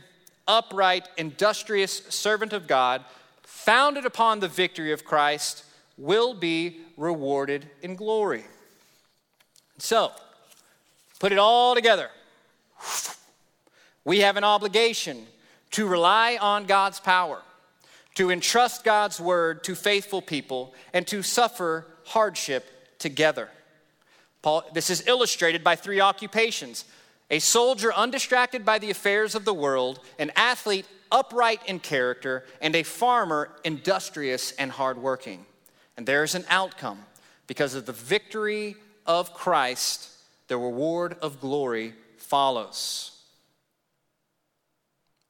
[0.49, 3.05] upright, industrious servant of God,
[3.43, 5.65] founded upon the victory of Christ,
[5.99, 8.45] will be rewarded in glory.
[9.77, 10.13] So,
[11.23, 12.11] put it all together.
[14.05, 15.25] We have an obligation
[15.71, 17.41] to rely on God's power,
[18.17, 23.49] to entrust God's word to faithful people, and to suffer hardship together.
[24.43, 26.85] Paul, this is illustrated by three occupations
[27.31, 32.75] a soldier undistracted by the affairs of the world, an athlete upright in character, and
[32.75, 35.47] a farmer industrious and hardworking.
[35.97, 36.99] And there's an outcome.
[37.47, 38.75] Because of the victory
[39.07, 40.12] of Christ,
[40.53, 43.19] the reward of glory follows.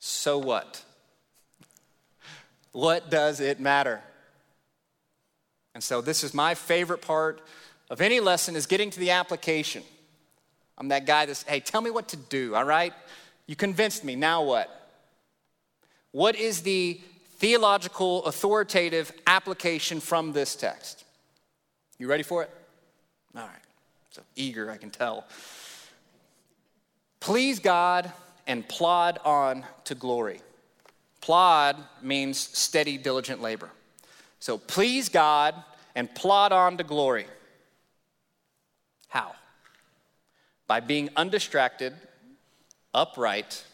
[0.00, 0.82] So what?
[2.72, 4.02] What does it matter?
[5.76, 7.40] And so this is my favorite part
[7.88, 9.84] of any lesson is getting to the application.
[10.76, 12.92] I'm that guy that's, hey, tell me what to do, all right?
[13.46, 14.90] You convinced me, now what?
[16.10, 17.00] What is the
[17.36, 21.04] theological, authoritative application from this text.
[21.96, 22.50] You ready for it?
[23.36, 23.61] All right.
[24.12, 25.24] So eager, I can tell.
[27.18, 28.12] Please God
[28.46, 30.40] and plod on to glory.
[31.22, 33.70] Plod means steady, diligent labor.
[34.38, 35.54] So please God
[35.94, 37.26] and plod on to glory.
[39.08, 39.32] How?
[40.66, 41.94] By being undistracted,
[42.92, 43.64] upright,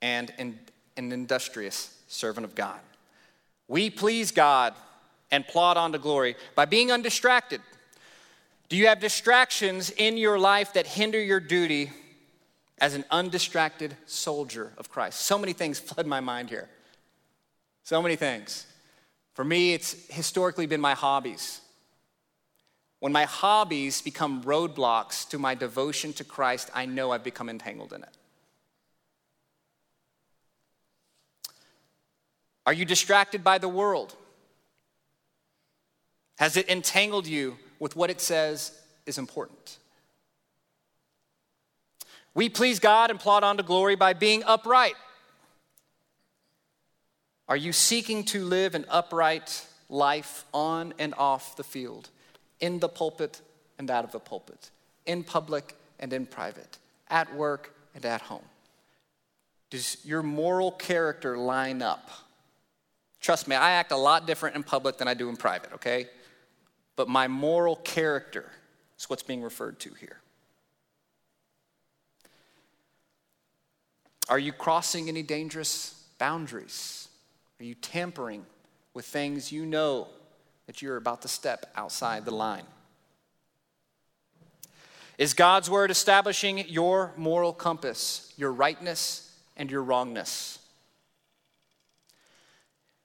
[0.00, 0.58] and an
[0.96, 2.78] industrious servant of God.
[3.66, 4.74] We please God
[5.30, 7.62] and plod on to glory by being undistracted.
[8.68, 11.92] Do you have distractions in your life that hinder your duty
[12.78, 15.20] as an undistracted soldier of Christ?
[15.20, 16.68] So many things flood my mind here.
[17.82, 18.66] So many things.
[19.34, 21.60] For me, it's historically been my hobbies.
[23.00, 27.92] When my hobbies become roadblocks to my devotion to Christ, I know I've become entangled
[27.92, 28.16] in it.
[32.64, 34.16] Are you distracted by the world?
[36.38, 38.72] Has it entangled you with what it says
[39.06, 39.78] is important?
[42.34, 44.94] We please God and plod on to glory by being upright.
[47.48, 52.08] Are you seeking to live an upright life on and off the field,
[52.60, 53.40] in the pulpit
[53.78, 54.70] and out of the pulpit,
[55.06, 58.44] in public and in private, at work and at home?
[59.70, 62.10] Does your moral character line up?
[63.20, 66.08] Trust me, I act a lot different in public than I do in private, okay?
[66.96, 68.50] But my moral character
[68.98, 70.20] is what's being referred to here.
[74.28, 77.08] Are you crossing any dangerous boundaries?
[77.60, 78.46] Are you tampering
[78.94, 80.08] with things you know
[80.66, 82.64] that you're about to step outside the line?
[85.18, 90.58] Is God's word establishing your moral compass, your rightness and your wrongness?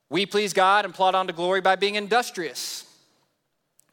[0.09, 2.85] We please God and plod on to glory by being industrious.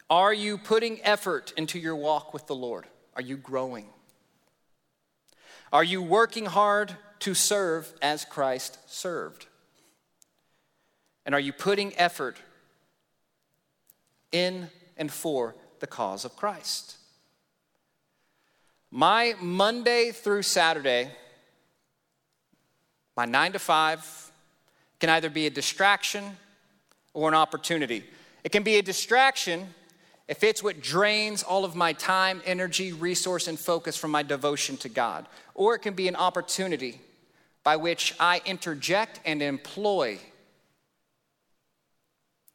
[0.09, 2.86] Are you putting effort into your walk with the Lord?
[3.14, 3.86] Are you growing?
[5.72, 9.46] Are you working hard to serve as Christ served?
[11.24, 12.36] And are you putting effort
[14.30, 16.96] in and for the cause of Christ?
[18.92, 21.11] My Monday through Saturday,
[23.16, 24.30] my nine to five,
[25.00, 26.24] can either be a distraction
[27.12, 28.04] or an opportunity.
[28.44, 29.74] It can be a distraction
[30.28, 34.76] if it's what drains all of my time, energy, resource, and focus from my devotion
[34.78, 35.26] to God.
[35.54, 37.00] Or it can be an opportunity
[37.62, 40.18] by which I interject and employ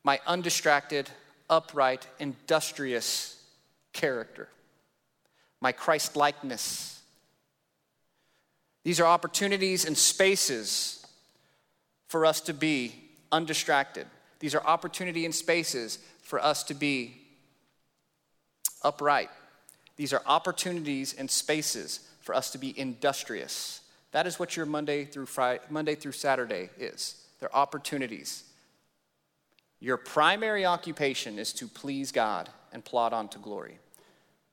[0.03, 1.09] my undistracted,
[1.49, 3.41] upright, industrious
[3.93, 4.49] character,
[5.61, 7.01] my Christ likeness.
[8.83, 11.05] These are opportunities and spaces
[12.07, 12.95] for us to be
[13.31, 14.07] undistracted.
[14.39, 17.20] These are opportunity and spaces for us to be
[18.83, 19.29] upright.
[19.95, 23.81] These are opportunities and spaces for us to be industrious.
[24.11, 27.23] That is what your Monday through Friday, Monday through Saturday is.
[27.39, 28.43] They're opportunities.
[29.79, 33.79] Your primary occupation is to please God and plod on to glory.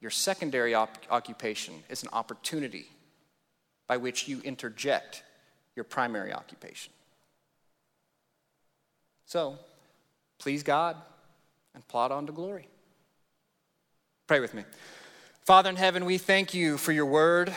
[0.00, 2.86] Your secondary op- occupation is an opportunity
[3.86, 5.22] by which you interject
[5.76, 6.92] your primary occupation.
[9.26, 9.58] So,
[10.38, 10.96] please God
[11.74, 12.68] and plot on to glory.
[14.28, 14.62] Pray with me.
[15.46, 17.50] Father in heaven, we thank you for your word.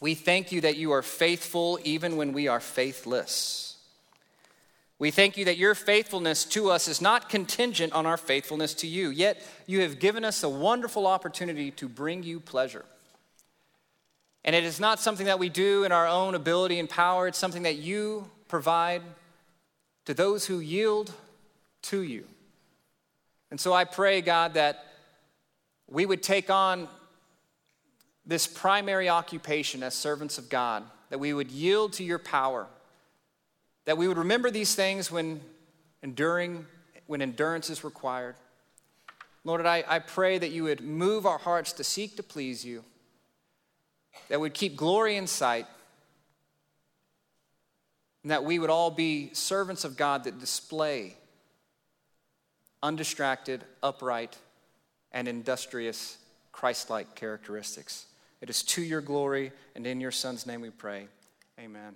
[0.00, 3.76] We thank you that you are faithful even when we are faithless.
[5.00, 8.86] We thank you that your faithfulness to us is not contingent on our faithfulness to
[8.86, 12.84] you, yet you have given us a wonderful opportunity to bring you pleasure.
[14.44, 17.38] And it is not something that we do in our own ability and power, it's
[17.38, 19.02] something that you provide
[20.04, 21.12] to those who yield
[21.82, 22.24] to you.
[23.50, 24.84] And so I pray, God, that
[25.88, 26.88] we would take on
[28.24, 32.66] this primary occupation as servants of God, that we would yield to your power,
[33.86, 35.40] that we would remember these things when
[36.02, 36.66] enduring,
[37.06, 38.36] when endurance is required.
[39.42, 42.84] Lord, I, I pray that you would move our hearts to seek to please you,
[44.28, 45.66] that would keep glory in sight,
[48.22, 51.16] and that we would all be servants of God that display
[52.82, 54.36] undistracted, upright,
[55.12, 56.18] and industrious
[56.52, 58.06] Christ like characteristics.
[58.40, 61.08] It is to your glory and in your Son's name we pray.
[61.58, 61.94] Amen.